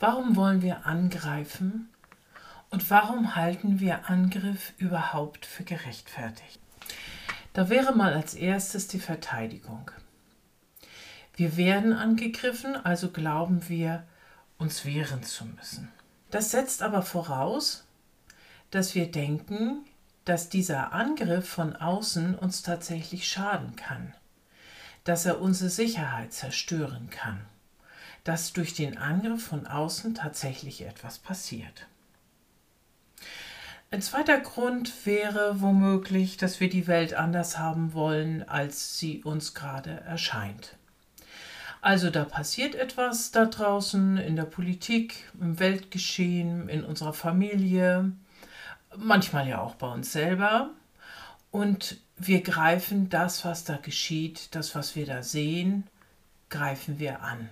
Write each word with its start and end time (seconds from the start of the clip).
Warum 0.00 0.36
wollen 0.36 0.62
wir 0.62 0.86
angreifen 0.86 1.88
und 2.70 2.88
warum 2.88 3.34
halten 3.34 3.80
wir 3.80 4.08
Angriff 4.08 4.72
überhaupt 4.78 5.44
für 5.44 5.64
gerechtfertigt? 5.64 6.60
Da 7.52 7.68
wäre 7.68 7.96
mal 7.96 8.12
als 8.14 8.34
erstes 8.34 8.86
die 8.86 9.00
Verteidigung. 9.00 9.90
Wir 11.34 11.56
werden 11.56 11.92
angegriffen, 11.92 12.76
also 12.76 13.10
glauben 13.10 13.68
wir, 13.68 14.04
uns 14.56 14.84
wehren 14.84 15.24
zu 15.24 15.44
müssen. 15.46 15.90
Das 16.30 16.52
setzt 16.52 16.82
aber 16.82 17.02
voraus, 17.02 17.84
dass 18.70 18.94
wir 18.94 19.10
denken, 19.10 19.84
dass 20.24 20.48
dieser 20.48 20.92
Angriff 20.92 21.48
von 21.48 21.74
außen 21.74 22.36
uns 22.36 22.62
tatsächlich 22.62 23.26
schaden 23.26 23.74
kann, 23.74 24.14
dass 25.02 25.26
er 25.26 25.40
unsere 25.40 25.70
Sicherheit 25.70 26.32
zerstören 26.32 27.10
kann 27.10 27.40
dass 28.24 28.52
durch 28.52 28.74
den 28.74 28.98
Angriff 28.98 29.46
von 29.46 29.66
außen 29.66 30.14
tatsächlich 30.14 30.82
etwas 30.82 31.18
passiert. 31.18 31.86
Ein 33.90 34.02
zweiter 34.02 34.38
Grund 34.38 35.06
wäre 35.06 35.62
womöglich, 35.62 36.36
dass 36.36 36.60
wir 36.60 36.68
die 36.68 36.86
Welt 36.86 37.14
anders 37.14 37.58
haben 37.58 37.94
wollen, 37.94 38.46
als 38.46 38.98
sie 38.98 39.22
uns 39.22 39.54
gerade 39.54 40.02
erscheint. 40.02 40.76
Also 41.80 42.10
da 42.10 42.24
passiert 42.24 42.74
etwas 42.74 43.30
da 43.30 43.46
draußen 43.46 44.18
in 44.18 44.36
der 44.36 44.44
Politik, 44.44 45.30
im 45.40 45.58
Weltgeschehen, 45.58 46.68
in 46.68 46.84
unserer 46.84 47.14
Familie, 47.14 48.12
manchmal 48.94 49.48
ja 49.48 49.62
auch 49.62 49.76
bei 49.76 49.90
uns 49.90 50.12
selber. 50.12 50.68
Und 51.50 51.96
wir 52.18 52.42
greifen 52.42 53.08
das, 53.08 53.46
was 53.46 53.64
da 53.64 53.78
geschieht, 53.78 54.54
das, 54.54 54.74
was 54.74 54.96
wir 54.96 55.06
da 55.06 55.22
sehen, 55.22 55.84
greifen 56.50 56.98
wir 56.98 57.22
an 57.22 57.48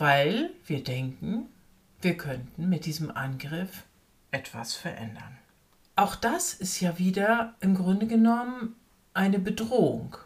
weil 0.00 0.50
wir 0.64 0.82
denken, 0.82 1.46
wir 2.00 2.16
könnten 2.16 2.70
mit 2.70 2.86
diesem 2.86 3.14
Angriff 3.14 3.84
etwas 4.30 4.74
verändern. 4.74 5.36
Auch 5.94 6.16
das 6.16 6.54
ist 6.54 6.80
ja 6.80 6.98
wieder 6.98 7.54
im 7.60 7.74
Grunde 7.74 8.06
genommen 8.06 8.76
eine 9.12 9.38
Bedrohung. 9.38 10.16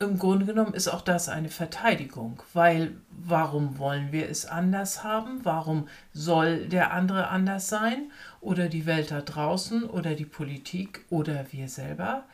Im 0.00 0.18
Grunde 0.18 0.44
genommen 0.44 0.74
ist 0.74 0.88
auch 0.88 1.00
das 1.00 1.30
eine 1.30 1.48
Verteidigung, 1.48 2.42
weil 2.52 2.94
warum 3.08 3.78
wollen 3.78 4.12
wir 4.12 4.28
es 4.28 4.44
anders 4.44 5.02
haben? 5.02 5.42
Warum 5.44 5.88
soll 6.12 6.68
der 6.68 6.92
andere 6.92 7.28
anders 7.28 7.70
sein? 7.70 8.12
Oder 8.42 8.68
die 8.68 8.84
Welt 8.84 9.10
da 9.10 9.22
draußen 9.22 9.84
oder 9.84 10.14
die 10.14 10.26
Politik 10.26 11.06
oder 11.08 11.46
wir 11.52 11.70
selber? 11.70 12.24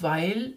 Weil 0.00 0.54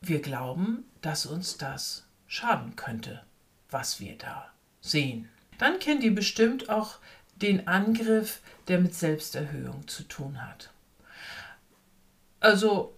wir 0.00 0.22
glauben, 0.22 0.84
dass 1.00 1.26
uns 1.26 1.56
das 1.56 2.06
schaden 2.28 2.76
könnte 2.76 3.22
was 3.70 4.00
wir 4.00 4.16
da 4.16 4.50
sehen. 4.80 5.28
Dann 5.58 5.78
kennt 5.78 6.02
ihr 6.02 6.14
bestimmt 6.14 6.68
auch 6.68 6.98
den 7.36 7.68
Angriff, 7.68 8.40
der 8.68 8.80
mit 8.80 8.94
Selbsterhöhung 8.94 9.86
zu 9.88 10.04
tun 10.04 10.42
hat. 10.42 10.70
Also, 12.40 12.96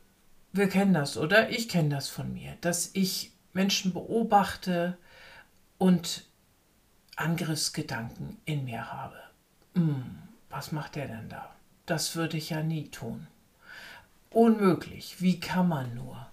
wir 0.53 0.69
kennen 0.69 0.95
das, 0.95 1.17
oder? 1.17 1.51
Ich 1.51 1.69
kenne 1.69 1.91
das 1.91 2.09
von 2.09 2.33
mir, 2.33 2.57
dass 2.61 2.91
ich 2.95 3.33
Menschen 3.53 3.93
beobachte 3.93 4.97
und 5.79 6.25
Angriffsgedanken 7.17 8.39
in 8.45 8.65
mir 8.65 8.93
habe. 8.93 9.19
Hm, 9.75 10.19
was 10.51 10.73
macht 10.73 10.97
der 10.97 11.09
denn 11.09 11.29
da? 11.29 11.55
Das 11.87 12.17
würde 12.17 12.37
ich 12.37 12.51
ja 12.51 12.63
nie 12.63 12.91
tun. 12.91 13.27
Unmöglich, 14.31 15.21
wie 15.21 15.41
kann 15.41 15.69
man 15.69 15.95
nur? 15.95 16.29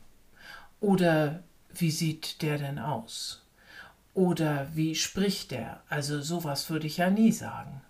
Oder 0.79 1.43
wie 1.73 1.91
sieht 1.91 2.41
der 2.41 2.57
denn 2.57 2.77
aus? 2.77 3.44
Oder 4.15 4.69
wie 4.73 4.95
spricht 4.95 5.51
er? 5.51 5.83
Also 5.89 6.21
sowas 6.21 6.69
würde 6.69 6.87
ich 6.87 6.97
ja 6.97 7.11
nie 7.11 7.31
sagen. 7.31 7.81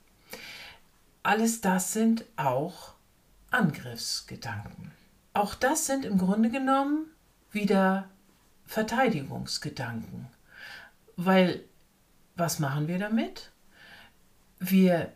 Alles 1.23 1.61
das 1.61 1.93
sind 1.93 2.25
auch 2.35 2.95
Angriffsgedanken. 3.51 4.91
Auch 5.33 5.55
das 5.55 5.85
sind 5.85 6.03
im 6.03 6.17
Grunde 6.17 6.49
genommen 6.49 7.05
wieder 7.51 8.09
Verteidigungsgedanken. 8.65 10.27
Weil 11.15 11.63
was 12.35 12.59
machen 12.59 12.87
wir 12.87 12.99
damit? 12.99 13.51
Wir 14.59 15.13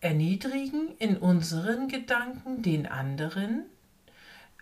erniedrigen 0.00 0.96
in 0.98 1.18
unseren 1.18 1.88
Gedanken 1.88 2.62
den 2.62 2.86
anderen, 2.86 3.66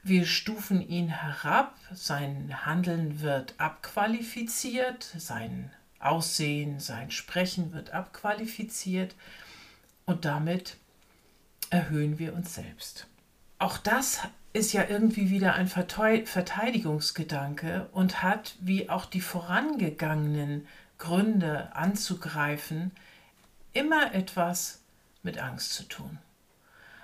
wir 0.03 0.27
stufen 0.27 0.87
ihn 0.87 1.09
herab, 1.09 1.77
sein 1.93 2.67
Handeln 2.67 3.23
wird 3.23 3.55
abqualifiziert, 3.59 5.03
sein 5.17 5.71
Aussehen, 6.05 6.81
sein 6.81 7.11
Sprechen 7.11 7.73
wird 7.73 7.93
abqualifiziert 7.93 9.15
und 10.07 10.25
damit 10.25 10.79
erhöhen 11.71 12.19
wir 12.19 12.35
uns 12.35 12.55
selbst. 12.55 13.07
Auch 13.59 13.79
das 13.79 14.21
ist 14.53 14.73
ja 14.73 14.85
irgendwie 14.89 15.31
wieder 15.31 15.55
ein 15.55 15.67
Verteidigungsgedanke 15.67 17.89
und 17.93 18.23
hat, 18.23 18.55
wie 18.61 18.89
auch 18.89 19.07
die 19.07 19.21
vorangegangenen 19.21 20.69
Gründe 20.99 21.75
anzugreifen, 21.75 22.93
immer 23.73 24.15
etwas 24.15 24.83
mit 25.23 25.39
Angst 25.39 25.73
zu 25.73 25.85
tun. 25.85 26.19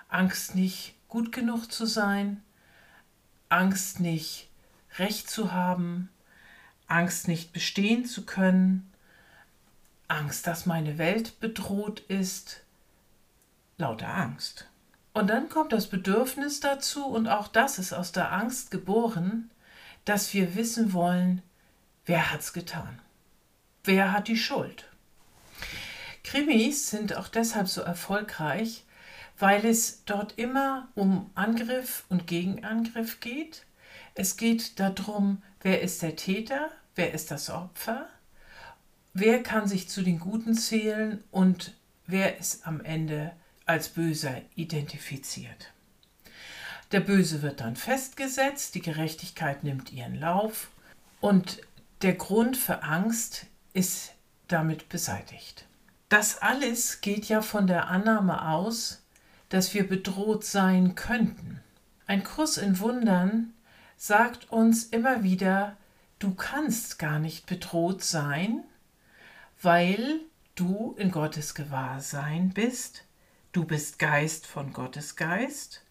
Angst 0.09 0.55
nicht 0.55 0.95
gut 1.09 1.33
genug 1.33 1.73
zu 1.73 1.87
sein, 1.87 2.43
Angst 3.49 4.01
nicht 4.01 4.49
recht 4.99 5.29
zu 5.29 5.53
haben, 5.53 6.09
Angst 6.87 7.29
nicht 7.29 7.53
bestehen 7.53 8.05
zu 8.05 8.27
können, 8.27 8.90
Angst, 10.11 10.47
dass 10.47 10.67
meine 10.67 10.99
Welt 10.99 11.41
bedroht 11.41 12.01
ist, 12.01 12.63
lauter 13.79 14.15
Angst. 14.15 14.67
Und 15.13 15.29
dann 15.29 15.49
kommt 15.49 15.73
das 15.73 15.89
Bedürfnis 15.89 16.61
dazu, 16.61 17.07
und 17.07 17.29
auch 17.29 17.49
das 17.49 17.79
ist 17.79 17.93
aus 17.93 18.13
der 18.13 18.33
Angst 18.33 18.71
geboren, 18.71 19.51
dass 20.05 20.33
wir 20.35 20.55
wissen 20.55 20.93
wollen, 20.93 21.43
wer 22.07 22.33
hat's 22.33 22.53
getan? 22.53 23.01
Wer 23.85 24.13
hat 24.13 24.29
die 24.29 24.37
Schuld? 24.37 24.89
Krimis 26.23 26.91
sind 26.91 27.17
auch 27.17 27.29
deshalb 27.29 27.69
so 27.69 27.81
erfolgreich, 27.81 28.85
weil 29.39 29.65
es 29.65 30.05
dort 30.05 30.39
immer 30.39 30.89
um 30.95 31.31
Angriff 31.35 32.05
und 32.09 32.27
Gegenangriff 32.27 33.21
geht. 33.21 33.65
Es 34.15 34.37
geht 34.37 34.79
darum, 34.79 35.43
wer 35.63 35.81
ist 35.81 36.03
der 36.03 36.15
Täter, 36.15 36.71
wer 36.95 37.15
ist 37.15 37.31
das 37.31 37.49
Opfer 37.51 38.09
wer 39.15 39.43
kann 39.43 39.67
sich 39.67 39.89
zu 39.89 40.03
den 40.03 40.19
Guten 40.19 40.55
zählen 40.55 41.23
und 41.31 41.75
wer 42.07 42.39
ist 42.39 42.67
am 42.67 42.81
Ende 42.81 43.33
als 43.67 43.89
Böser 43.89 44.43
identifiziert. 44.57 45.73
Der 46.93 47.01
Böse 47.01 47.43
wird 47.43 47.61
dann 47.61 47.77
festgesetzt, 47.77 48.75
die 48.75 48.83
Gerechtigkeit 48.83 49.63
nimmt 49.63 49.93
ihren 49.93 50.19
Lauf 50.19 50.71
und 51.21 51.61
der 52.03 52.15
Grund 52.15 52.57
für 52.57 52.83
Angst 52.83 53.47
ist 53.75 54.13
damit 54.49 54.89
beseitigt. 54.89 55.67
Das 56.09 56.43
alles 56.43 57.01
geht 57.01 57.27
ja 57.27 57.43
von 57.43 57.69
der 57.69 57.89
Annahme 57.89 58.49
aus, 58.49 59.03
dass 59.51 59.75
wir 59.75 59.87
bedroht 59.87 60.45
sein 60.45 60.97
könnten. 60.97 61.61
Ein 62.07 62.25
Kurs 62.25 62.57
in 62.57 62.81
Wundern 62.81 63.53
sagt 63.97 64.51
uns 64.51 64.85
immer 64.85 65.23
wieder, 65.23 65.77
du 66.19 66.35
kannst 66.35 66.99
gar 66.99 67.21
nicht 67.21 67.47
bedroht 67.47 68.03
sein, 68.03 68.65
weil 69.63 70.21
du 70.55 70.95
in 70.99 71.11
Gottes 71.11 71.55
Gewahrsein 71.55 72.51
bist, 72.51 73.05
du 73.53 73.65
bist 73.65 73.99
Geist 73.99 74.47
von 74.47 74.73
Gottes 74.73 75.17
Geist 75.17 75.83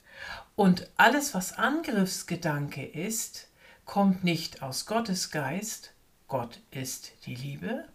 und 0.55 0.89
alles, 0.97 1.33
was 1.33 1.53
Angriffsgedanke 1.53 2.85
ist, 2.85 3.47
kommt 3.85 4.23
nicht 4.23 4.61
aus 4.61 4.85
Gottes 4.85 5.31
Geist, 5.31 5.93
Gott 6.27 6.59
ist 6.71 7.13
die 7.25 7.35
Liebe. 7.35 7.85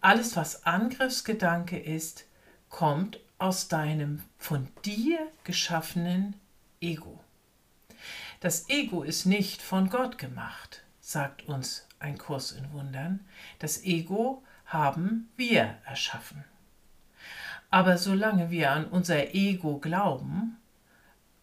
Alles, 0.00 0.36
was 0.36 0.64
Angriffsgedanke 0.66 1.78
ist, 1.78 2.26
kommt 2.68 3.18
aus 3.38 3.68
deinem 3.68 4.22
von 4.38 4.68
dir 4.84 5.18
geschaffenen 5.44 6.34
Ego. 6.80 7.20
Das 8.40 8.68
Ego 8.68 9.02
ist 9.02 9.24
nicht 9.24 9.62
von 9.62 9.88
Gott 9.88 10.18
gemacht, 10.18 10.82
sagt 11.00 11.48
uns 11.48 11.86
ein 11.98 12.18
Kurs 12.18 12.52
in 12.52 12.70
Wundern. 12.72 13.26
Das 13.58 13.84
Ego 13.84 14.42
haben 14.66 15.28
wir 15.36 15.78
erschaffen. 15.84 16.44
Aber 17.70 17.98
solange 17.98 18.50
wir 18.50 18.70
an 18.72 18.86
unser 18.86 19.34
Ego 19.34 19.78
glauben, 19.78 20.56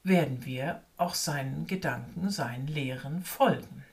werden 0.04 0.46
wir 0.46 0.82
auch 0.98 1.16
seinen 1.16 1.68
Gedanken, 1.68 2.30
seinen 2.30 2.68
Lehren 2.68 3.24
folgen. 3.24 3.86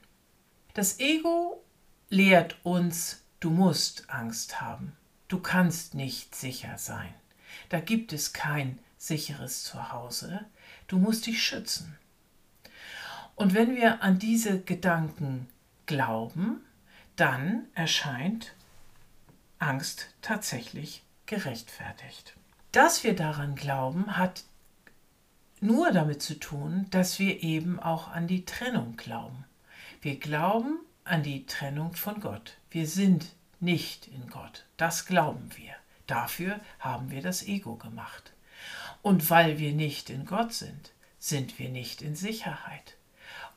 Das 0.73 0.99
Ego 0.99 1.63
lehrt 2.09 2.57
uns, 2.63 3.23
du 3.39 3.49
musst 3.49 4.09
Angst 4.09 4.61
haben, 4.61 4.95
du 5.27 5.39
kannst 5.39 5.95
nicht 5.95 6.35
sicher 6.35 6.77
sein, 6.77 7.13
da 7.69 7.79
gibt 7.79 8.13
es 8.13 8.33
kein 8.33 8.79
sicheres 8.97 9.63
Zuhause, 9.63 10.45
du 10.87 10.97
musst 10.97 11.25
dich 11.25 11.43
schützen. 11.43 11.97
Und 13.35 13.53
wenn 13.53 13.75
wir 13.75 14.03
an 14.03 14.19
diese 14.19 14.61
Gedanken 14.61 15.47
glauben, 15.85 16.61
dann 17.15 17.65
erscheint 17.73 18.53
Angst 19.61 20.07
tatsächlich 20.21 21.03
gerechtfertigt. 21.25 22.33
Dass 22.71 23.03
wir 23.03 23.15
daran 23.15 23.55
glauben, 23.55 24.17
hat 24.17 24.43
nur 25.59 25.91
damit 25.91 26.23
zu 26.23 26.39
tun, 26.39 26.87
dass 26.89 27.19
wir 27.19 27.43
eben 27.43 27.79
auch 27.79 28.07
an 28.07 28.27
die 28.27 28.45
Trennung 28.45 28.97
glauben. 28.97 29.45
Wir 30.01 30.17
glauben 30.17 30.79
an 31.03 31.21
die 31.21 31.45
Trennung 31.45 31.93
von 31.93 32.19
Gott. 32.19 32.57
Wir 32.71 32.87
sind 32.87 33.27
nicht 33.59 34.07
in 34.07 34.27
Gott. 34.29 34.65
Das 34.77 35.05
glauben 35.05 35.49
wir. 35.55 35.73
Dafür 36.07 36.59
haben 36.79 37.11
wir 37.11 37.21
das 37.21 37.43
Ego 37.43 37.75
gemacht. 37.75 38.33
Und 39.01 39.29
weil 39.29 39.59
wir 39.59 39.73
nicht 39.73 40.09
in 40.09 40.25
Gott 40.25 40.53
sind, 40.53 40.91
sind 41.19 41.59
wir 41.59 41.69
nicht 41.69 42.01
in 42.01 42.15
Sicherheit. 42.15 42.95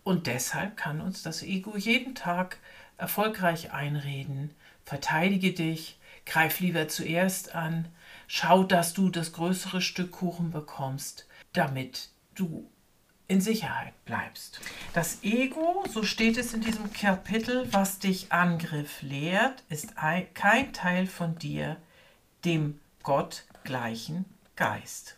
Und 0.03 0.27
deshalb 0.27 0.77
kann 0.77 1.01
uns 1.01 1.23
das 1.23 1.43
Ego 1.43 1.77
jeden 1.77 2.15
Tag 2.15 2.59
erfolgreich 2.99 3.73
einreden, 3.73 4.55
verteidige 4.85 5.53
dich, 5.53 5.99
greif 6.27 6.61
lieber 6.61 6.89
zuerst 6.89 7.55
an, 7.55 7.89
schau, 8.27 8.65
dass 8.65 8.95
du 8.95 9.11
das 9.11 9.33
größere 9.33 9.81
Stück 9.81 10.13
Kuchen 10.13 10.51
bekommst, 10.51 11.27
damit 11.53 12.09
du 12.35 12.71
in 13.27 13.41
Sicherheit 13.41 13.95
bleibst. 14.05 14.61
Das 14.93 15.23
Ego, 15.23 15.85
so 15.91 16.03
steht 16.03 16.37
es 16.37 16.53
in 16.53 16.61
diesem 16.61 16.93
Kapitel, 16.93 17.73
was 17.73 17.99
dich 17.99 18.33
Angriff 18.33 19.01
lehrt, 19.03 19.63
ist 19.69 19.95
kein 20.35 20.73
Teil 20.73 21.07
von 21.07 21.39
dir, 21.39 21.77
dem 22.45 22.81
Gott 23.03 23.45
gleichen 23.65 24.27
Geist. 24.57 25.17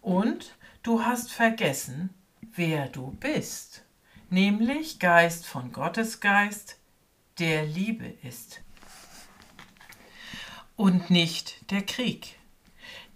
Und 0.00 0.56
du 0.82 1.04
hast 1.04 1.32
vergessen, 1.32 2.10
wer 2.54 2.88
du 2.88 3.12
bist, 3.20 3.84
nämlich 4.30 4.98
Geist 4.98 5.46
von 5.46 5.72
Gottes 5.72 6.20
Geist, 6.20 6.78
der 7.38 7.64
Liebe 7.64 8.06
ist. 8.22 8.60
Und 10.76 11.10
nicht 11.10 11.70
der 11.70 11.82
Krieg, 11.82 12.38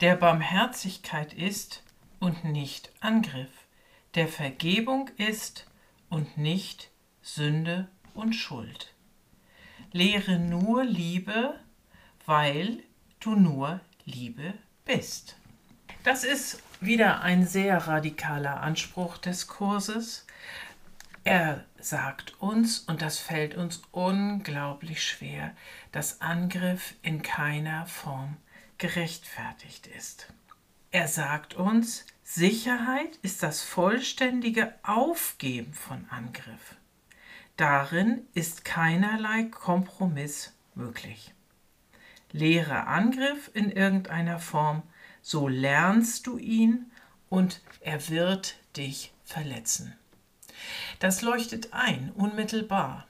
der 0.00 0.16
Barmherzigkeit 0.16 1.32
ist 1.32 1.82
und 2.18 2.44
nicht 2.44 2.92
Angriff, 3.00 3.50
der 4.14 4.28
Vergebung 4.28 5.08
ist 5.16 5.66
und 6.08 6.36
nicht 6.36 6.90
Sünde 7.22 7.88
und 8.14 8.34
Schuld. 8.34 8.94
Lehre 9.92 10.38
nur 10.38 10.84
Liebe, 10.84 11.58
weil 12.26 12.82
du 13.20 13.34
nur 13.34 13.80
Liebe 14.04 14.54
bist. 14.84 15.36
Das 16.02 16.24
ist 16.24 16.62
wieder 16.80 17.22
ein 17.22 17.46
sehr 17.46 17.86
radikaler 17.86 18.60
Anspruch 18.60 19.18
des 19.18 19.46
Kurses. 19.46 20.26
Er 21.24 21.64
sagt 21.78 22.40
uns, 22.40 22.80
und 22.80 23.00
das 23.00 23.18
fällt 23.18 23.54
uns 23.54 23.82
unglaublich 23.92 25.04
schwer, 25.04 25.54
dass 25.92 26.20
Angriff 26.20 26.94
in 27.02 27.22
keiner 27.22 27.86
Form 27.86 28.36
gerechtfertigt 28.78 29.86
ist. 29.86 30.32
Er 30.90 31.06
sagt 31.06 31.54
uns, 31.54 32.04
Sicherheit 32.24 33.16
ist 33.22 33.42
das 33.42 33.62
vollständige 33.62 34.74
Aufgeben 34.82 35.72
von 35.74 36.06
Angriff. 36.10 36.76
Darin 37.56 38.26
ist 38.34 38.64
keinerlei 38.64 39.44
Kompromiss 39.44 40.52
möglich. 40.74 41.32
Lehre 42.32 42.86
Angriff 42.86 43.50
in 43.54 43.70
irgendeiner 43.70 44.40
Form, 44.40 44.82
so 45.20 45.46
lernst 45.46 46.26
du 46.26 46.38
ihn 46.38 46.90
und 47.28 47.60
er 47.80 48.08
wird 48.08 48.56
dich 48.76 49.12
verletzen. 49.24 49.94
Das 50.98 51.22
leuchtet 51.22 51.72
ein, 51.72 52.12
unmittelbar. 52.14 53.06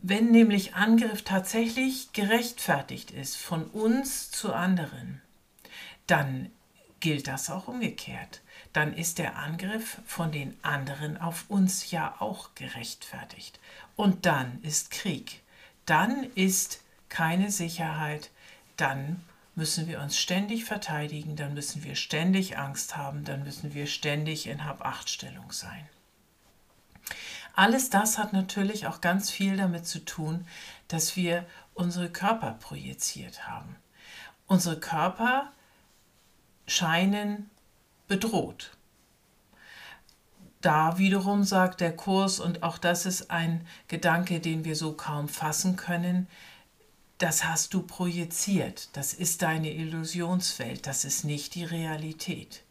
Wenn 0.00 0.30
nämlich 0.30 0.74
Angriff 0.74 1.22
tatsächlich 1.22 2.12
gerechtfertigt 2.12 3.10
ist 3.10 3.36
von 3.36 3.64
uns 3.64 4.30
zu 4.30 4.52
anderen, 4.54 5.20
dann 6.06 6.50
gilt 7.00 7.26
das 7.26 7.50
auch 7.50 7.68
umgekehrt. 7.68 8.40
Dann 8.72 8.94
ist 8.94 9.18
der 9.18 9.36
Angriff 9.36 10.00
von 10.06 10.30
den 10.30 10.56
anderen 10.62 11.16
auf 11.16 11.46
uns 11.48 11.90
ja 11.90 12.14
auch 12.20 12.54
gerechtfertigt. 12.54 13.58
Und 13.96 14.26
dann 14.26 14.62
ist 14.62 14.90
Krieg. 14.90 15.42
Dann 15.86 16.24
ist 16.34 16.82
keine 17.08 17.50
Sicherheit. 17.50 18.30
Dann 18.76 19.24
müssen 19.54 19.88
wir 19.88 20.00
uns 20.00 20.18
ständig 20.18 20.64
verteidigen. 20.64 21.34
Dann 21.34 21.54
müssen 21.54 21.82
wir 21.82 21.94
ständig 21.94 22.58
Angst 22.58 22.96
haben. 22.96 23.24
Dann 23.24 23.42
müssen 23.42 23.74
wir 23.74 23.86
ständig 23.86 24.46
in 24.46 24.64
Hab-Acht-Stellung 24.64 25.50
sein. 25.50 25.88
Alles 27.58 27.90
das 27.90 28.18
hat 28.18 28.32
natürlich 28.32 28.86
auch 28.86 29.00
ganz 29.00 29.30
viel 29.30 29.56
damit 29.56 29.84
zu 29.84 30.04
tun, 30.04 30.46
dass 30.86 31.16
wir 31.16 31.44
unsere 31.74 32.08
Körper 32.08 32.52
projiziert 32.52 33.48
haben. 33.48 33.74
Unsere 34.46 34.78
Körper 34.78 35.50
scheinen 36.68 37.50
bedroht. 38.06 38.76
Da 40.60 40.98
wiederum 40.98 41.42
sagt 41.42 41.80
der 41.80 41.96
Kurs, 41.96 42.38
und 42.38 42.62
auch 42.62 42.78
das 42.78 43.06
ist 43.06 43.32
ein 43.32 43.66
Gedanke, 43.88 44.38
den 44.38 44.64
wir 44.64 44.76
so 44.76 44.92
kaum 44.92 45.26
fassen 45.26 45.74
können, 45.74 46.28
das 47.18 47.44
hast 47.44 47.74
du 47.74 47.82
projiziert, 47.82 48.96
das 48.96 49.12
ist 49.12 49.42
deine 49.42 49.72
Illusionswelt, 49.72 50.86
das 50.86 51.04
ist 51.04 51.24
nicht 51.24 51.56
die 51.56 51.64
Realität. 51.64 52.62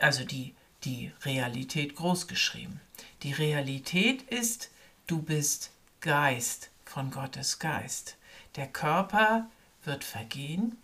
Also 0.00 0.24
die, 0.24 0.56
die 0.82 1.12
Realität 1.24 1.94
großgeschrieben. 1.94 2.80
Die 3.22 3.32
Realität 3.32 4.22
ist, 4.22 4.70
du 5.06 5.22
bist 5.22 5.70
Geist 6.00 6.70
von 6.84 7.12
Gottes 7.12 7.60
Geist. 7.60 8.16
Der 8.56 8.66
Körper 8.66 9.48
wird 9.84 10.02
vergehen 10.02 10.76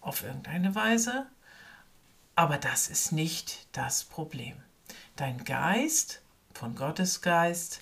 auf 0.00 0.22
irgendeine 0.22 0.76
Weise, 0.76 1.26
aber 2.36 2.58
das 2.58 2.86
ist 2.86 3.10
nicht 3.10 3.66
das 3.72 4.04
Problem. 4.04 4.56
Dein 5.16 5.42
Geist 5.44 6.20
von 6.52 6.76
Gottes 6.76 7.22
Geist 7.22 7.80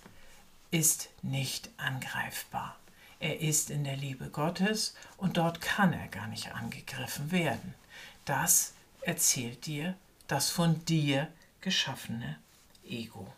ist 0.71 1.11
nicht 1.21 1.69
angreifbar. 1.77 2.79
Er 3.21 3.41
ist 3.41 3.69
in 3.69 3.85
der 3.85 3.99
Liebe 3.99 4.31
Gottes 4.31 4.95
und 5.19 5.37
dort 5.37 5.61
kann 5.61 5.93
er 5.93 6.09
gar 6.09 6.29
nicht 6.29 6.55
angegriffen 6.55 7.31
werden. 7.31 7.75
Das 8.25 8.73
erzählt 9.03 9.67
dir 9.67 9.95
das 10.29 10.49
von 10.49 10.83
dir 10.87 11.29
geschaffene 11.61 12.39
Ego. 12.85 13.31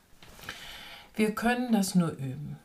Wir 1.16 1.32
können 1.32 1.70
das 1.72 1.94
nur 1.94 2.10
üben. 2.10 2.58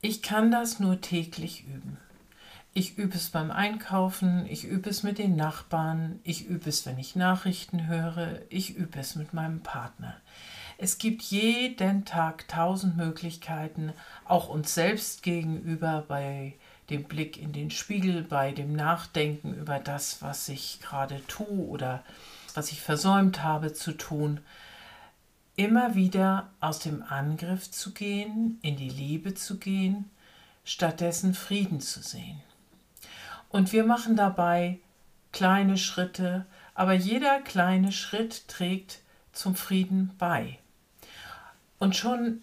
Ich 0.00 0.22
kann 0.22 0.50
das 0.50 0.80
nur 0.80 1.02
täglich 1.02 1.66
üben. 1.66 1.98
Ich 2.72 2.96
übe 2.96 3.14
es 3.14 3.28
beim 3.28 3.50
Einkaufen, 3.50 4.46
ich 4.46 4.64
übe 4.64 4.88
es 4.88 5.02
mit 5.02 5.18
den 5.18 5.36
Nachbarn, 5.36 6.18
ich 6.24 6.46
übe 6.46 6.70
es, 6.70 6.86
wenn 6.86 6.98
ich 6.98 7.14
Nachrichten 7.14 7.88
höre, 7.88 8.40
ich 8.48 8.74
übe 8.76 8.98
es 9.00 9.16
mit 9.16 9.34
meinem 9.34 9.60
Partner. 9.60 10.14
Es 10.78 10.96
gibt 10.96 11.20
jeden 11.22 12.06
Tag 12.06 12.48
tausend 12.48 12.96
Möglichkeiten, 12.96 13.92
auch 14.24 14.48
uns 14.48 14.72
selbst 14.72 15.22
gegenüber 15.22 16.06
bei 16.08 16.54
dem 16.88 17.04
Blick 17.04 17.36
in 17.36 17.52
den 17.52 17.70
Spiegel, 17.70 18.22
bei 18.22 18.52
dem 18.52 18.74
Nachdenken 18.74 19.52
über 19.52 19.78
das, 19.78 20.22
was 20.22 20.48
ich 20.48 20.80
gerade 20.80 21.20
tue 21.26 21.66
oder 21.66 22.02
was 22.54 22.72
ich 22.72 22.80
versäumt 22.80 23.42
habe 23.42 23.74
zu 23.74 23.92
tun, 23.92 24.40
immer 25.56 25.94
wieder 25.94 26.50
aus 26.60 26.78
dem 26.78 27.02
Angriff 27.02 27.70
zu 27.70 27.92
gehen, 27.92 28.58
in 28.62 28.76
die 28.76 28.90
Liebe 28.90 29.34
zu 29.34 29.58
gehen, 29.58 30.10
stattdessen 30.64 31.34
Frieden 31.34 31.80
zu 31.80 32.00
sehen. 32.02 32.40
Und 33.48 33.72
wir 33.72 33.84
machen 33.84 34.16
dabei 34.16 34.78
kleine 35.32 35.78
Schritte, 35.78 36.44
aber 36.74 36.92
jeder 36.92 37.40
kleine 37.40 37.90
Schritt 37.90 38.48
trägt 38.48 39.00
zum 39.32 39.54
Frieden 39.54 40.12
bei. 40.18 40.58
Und 41.78 41.96
schon 41.96 42.42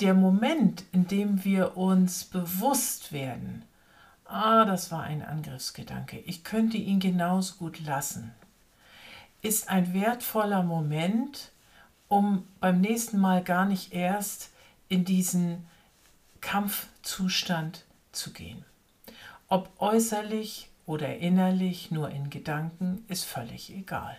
der 0.00 0.14
Moment, 0.14 0.84
in 0.92 1.06
dem 1.06 1.44
wir 1.44 1.76
uns 1.76 2.24
bewusst 2.24 3.12
werden, 3.12 3.64
ah, 4.24 4.64
das 4.64 4.90
war 4.90 5.02
ein 5.02 5.22
Angriffsgedanke, 5.22 6.18
ich 6.20 6.42
könnte 6.42 6.78
ihn 6.78 7.00
genauso 7.00 7.56
gut 7.56 7.80
lassen, 7.80 8.32
ist 9.42 9.68
ein 9.68 9.92
wertvoller 9.92 10.62
Moment, 10.62 11.50
um 12.10 12.46
beim 12.60 12.82
nächsten 12.82 13.18
Mal 13.18 13.42
gar 13.42 13.64
nicht 13.64 13.94
erst 13.94 14.50
in 14.90 15.06
diesen 15.06 15.66
Kampfzustand 16.42 17.86
zu 18.12 18.34
gehen 18.34 18.66
ob 19.50 19.68
äußerlich 19.80 20.70
oder 20.86 21.18
innerlich 21.18 21.90
nur 21.90 22.08
in 22.10 22.30
Gedanken, 22.30 23.04
ist 23.08 23.24
völlig 23.24 23.70
egal. 23.70 24.16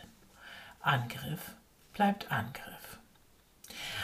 Angriff 0.81 1.55
bleibt 1.93 2.31
Angriff. 2.31 2.99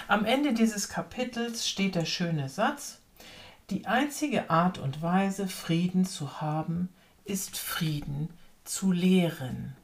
Am 0.08 0.24
Ende 0.24 0.54
dieses 0.54 0.88
Kapitels 0.88 1.68
steht 1.68 1.96
der 1.96 2.06
schöne 2.06 2.48
Satz, 2.48 3.00
die 3.70 3.88
einzige 3.88 4.50
Art 4.50 4.78
und 4.78 5.02
Weise, 5.02 5.50
Frieden 5.50 6.06
zu 6.06 6.40
haben, 6.40 6.88
ist 7.26 7.58
Frieden 7.58 8.30
zu 8.64 8.94
lehren. 8.94 9.76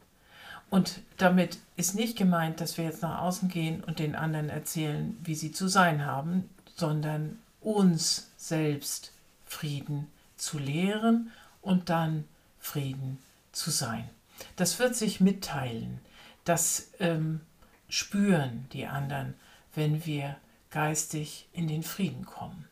Und 0.74 1.02
damit 1.18 1.60
ist 1.76 1.94
nicht 1.94 2.18
gemeint, 2.18 2.60
dass 2.60 2.80
wir 2.80 2.86
jetzt 2.86 3.04
nach 3.04 3.22
außen 3.22 3.48
gehen 3.48 3.84
und 3.84 4.00
den 4.00 4.16
anderen 4.16 4.50
erzählen, 4.50 5.16
wie 5.24 5.36
sie 5.36 5.52
zu 5.52 5.68
sein 5.68 6.04
haben, 6.04 6.50
sondern 6.76 7.38
uns 7.62 8.32
selbst 8.38 9.12
Frieden 9.46 10.08
zu 10.36 10.58
lehren 10.58 11.32
und 11.62 11.92
dann 11.92 12.24
Frieden 12.60 13.20
zu 13.52 13.70
sein. 13.70 14.10
Das 14.56 14.80
wird 14.80 14.96
sich 14.96 15.20
mitteilen. 15.20 16.00
Das 16.44 16.90
ähm, 17.00 17.42
spüren 17.88 18.66
die 18.74 18.88
anderen, 18.88 19.36
wenn 19.76 20.08
wir 20.08 20.38
geistig 20.72 21.48
in 21.54 21.68
den 21.68 21.84
Frieden 21.84 22.26
kommen. 22.26 22.68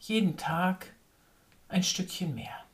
Jeden 0.00 0.36
Tag 0.36 0.86
ein 1.68 1.84
Stückchen 1.84 2.34
mehr. 2.34 2.65